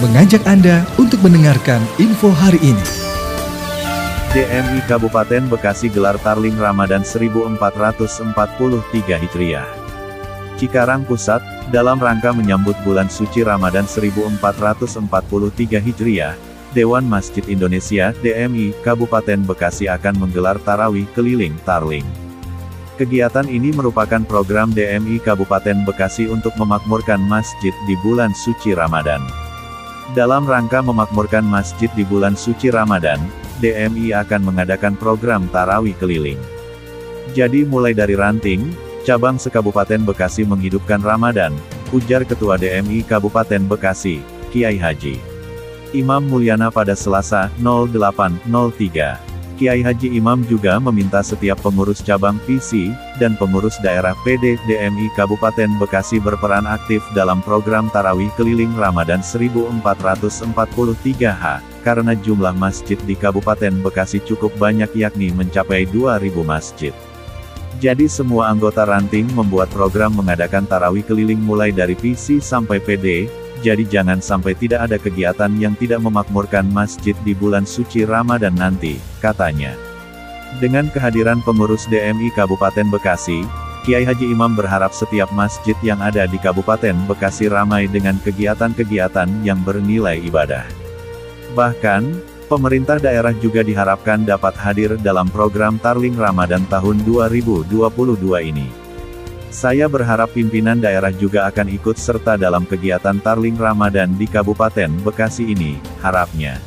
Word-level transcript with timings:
mengajak 0.00 0.40
Anda 0.48 0.88
untuk 0.96 1.20
mendengarkan 1.20 1.84
info 2.00 2.32
hari 2.32 2.56
ini. 2.64 2.86
DMI 4.32 4.80
Kabupaten 4.88 5.44
Bekasi 5.52 5.92
gelar 5.92 6.16
Tarling 6.24 6.56
Ramadan 6.56 7.04
1443 7.04 8.32
Hijriah. 9.20 9.68
Cikarang 10.56 11.04
Pusat, 11.04 11.44
dalam 11.68 12.00
rangka 12.00 12.32
menyambut 12.32 12.80
bulan 12.80 13.12
suci 13.12 13.44
Ramadan 13.44 13.84
1443 13.84 15.04
Hijriah, 15.84 16.32
Dewan 16.72 17.04
Masjid 17.04 17.44
Indonesia 17.44 18.16
DMI 18.24 18.72
Kabupaten 18.80 19.44
Bekasi 19.44 19.84
akan 19.92 20.16
menggelar 20.16 20.56
tarawih 20.64 21.04
keliling 21.12 21.60
Tarling. 21.68 22.08
Kegiatan 22.96 23.48
ini 23.52 23.68
merupakan 23.76 24.24
program 24.24 24.72
DMI 24.72 25.20
Kabupaten 25.20 25.84
Bekasi 25.84 26.24
untuk 26.32 26.56
memakmurkan 26.56 27.20
masjid 27.20 27.72
di 27.84 27.98
bulan 28.00 28.32
suci 28.32 28.72
Ramadan. 28.72 29.49
Dalam 30.10 30.42
rangka 30.42 30.82
memakmurkan 30.82 31.46
masjid 31.46 31.86
di 31.94 32.02
bulan 32.02 32.34
suci 32.34 32.66
Ramadan, 32.66 33.22
DMI 33.62 34.10
akan 34.18 34.42
mengadakan 34.42 34.98
program 34.98 35.46
tarawih 35.54 35.94
keliling. 36.02 36.40
Jadi 37.30 37.62
mulai 37.62 37.94
dari 37.94 38.18
ranting, 38.18 38.74
cabang 39.06 39.38
sekabupaten 39.38 40.02
Bekasi 40.02 40.42
menghidupkan 40.42 40.98
Ramadan, 40.98 41.54
ujar 41.94 42.26
Ketua 42.26 42.58
DMI 42.58 43.06
Kabupaten 43.06 43.62
Bekasi, 43.70 44.18
Kiai 44.50 44.82
Haji. 44.82 45.22
Imam 45.94 46.26
Mulyana 46.26 46.74
pada 46.74 46.98
Selasa, 46.98 47.46
08.03. 47.62 49.29
Kiai 49.60 49.84
Haji 49.84 50.16
Imam 50.16 50.40
juga 50.48 50.80
meminta 50.80 51.20
setiap 51.20 51.60
pengurus 51.60 52.00
cabang 52.00 52.40
PC, 52.48 52.96
dan 53.20 53.36
pengurus 53.36 53.76
daerah 53.84 54.16
PD 54.24 54.56
DMI 54.64 55.12
Kabupaten 55.12 55.68
Bekasi 55.76 56.16
berperan 56.16 56.64
aktif 56.64 57.04
dalam 57.12 57.44
program 57.44 57.92
Tarawih 57.92 58.32
Keliling 58.40 58.72
Ramadan 58.72 59.20
1443H, 59.20 61.44
karena 61.84 62.16
jumlah 62.16 62.56
masjid 62.56 62.96
di 63.04 63.12
Kabupaten 63.12 63.84
Bekasi 63.84 64.24
cukup 64.24 64.48
banyak 64.56 64.88
yakni 64.96 65.28
mencapai 65.28 65.84
2000 65.92 66.40
masjid. 66.40 66.96
Jadi 67.84 68.08
semua 68.08 68.48
anggota 68.48 68.88
ranting 68.88 69.28
membuat 69.36 69.68
program 69.76 70.16
mengadakan 70.16 70.64
tarawih 70.64 71.04
keliling 71.04 71.40
mulai 71.40 71.68
dari 71.68 71.96
PC 71.96 72.40
sampai 72.40 72.80
PD, 72.80 73.28
jadi 73.60 73.84
jangan 73.84 74.24
sampai 74.24 74.56
tidak 74.56 74.88
ada 74.88 74.96
kegiatan 74.96 75.52
yang 75.60 75.76
tidak 75.76 76.00
memakmurkan 76.00 76.66
masjid 76.72 77.12
di 77.22 77.36
bulan 77.36 77.68
suci 77.68 78.08
Ramadan 78.08 78.56
nanti, 78.56 78.96
katanya. 79.20 79.76
Dengan 80.58 80.90
kehadiran 80.90 81.44
pengurus 81.46 81.86
DMI 81.86 82.34
Kabupaten 82.34 82.88
Bekasi, 82.90 83.46
Kiai 83.86 84.04
Haji 84.04 84.28
Imam 84.28 84.52
berharap 84.52 84.92
setiap 84.92 85.32
masjid 85.32 85.76
yang 85.80 86.02
ada 86.04 86.28
di 86.28 86.36
Kabupaten 86.36 86.92
Bekasi 87.08 87.48
ramai 87.48 87.88
dengan 87.88 88.18
kegiatan-kegiatan 88.20 89.46
yang 89.46 89.62
bernilai 89.64 90.20
ibadah. 90.20 90.68
Bahkan, 91.56 92.02
pemerintah 92.50 93.00
daerah 93.00 93.32
juga 93.32 93.64
diharapkan 93.64 94.26
dapat 94.26 94.52
hadir 94.58 95.00
dalam 95.00 95.30
program 95.32 95.78
Tarling 95.78 96.18
Ramadan 96.18 96.66
tahun 96.68 97.06
2022 97.08 97.72
ini. 98.42 98.79
Saya 99.50 99.90
berharap 99.90 100.30
pimpinan 100.30 100.78
daerah 100.78 101.10
juga 101.10 101.42
akan 101.50 101.74
ikut 101.74 101.98
serta 101.98 102.38
dalam 102.38 102.62
kegiatan 102.62 103.18
Tarling 103.18 103.58
Ramadan 103.58 104.14
di 104.14 104.30
Kabupaten 104.30 105.02
Bekasi 105.02 105.50
ini, 105.50 105.74
harapnya. 105.98 106.62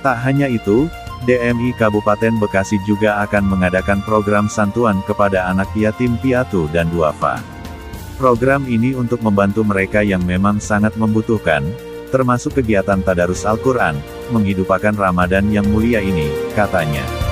Tak 0.00 0.24
hanya 0.24 0.48
itu, 0.48 0.88
DMI 1.28 1.76
Kabupaten 1.76 2.40
Bekasi 2.40 2.80
juga 2.88 3.20
akan 3.20 3.52
mengadakan 3.52 4.00
program 4.00 4.48
santuan 4.48 5.04
kepada 5.04 5.52
anak 5.52 5.68
yatim 5.76 6.16
piatu 6.16 6.72
dan 6.72 6.88
duafa. 6.88 7.36
Program 8.16 8.64
ini 8.64 8.96
untuk 8.96 9.20
membantu 9.20 9.60
mereka 9.60 10.00
yang 10.00 10.24
memang 10.24 10.56
sangat 10.56 10.96
membutuhkan, 10.96 11.68
termasuk 12.08 12.64
kegiatan 12.64 13.04
Tadarus 13.04 13.44
Al-Quran, 13.44 14.00
menghidupkan 14.32 14.96
Ramadan 14.96 15.52
yang 15.52 15.68
mulia 15.68 16.00
ini, 16.00 16.32
katanya. 16.56 17.25